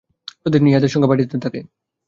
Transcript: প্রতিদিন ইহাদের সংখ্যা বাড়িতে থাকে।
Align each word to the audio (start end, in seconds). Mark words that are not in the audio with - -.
প্রতিদিন 0.41 0.69
ইহাদের 0.69 0.91
সংখ্যা 0.93 1.11
বাড়িতে 1.11 1.35
থাকে। 1.37 1.59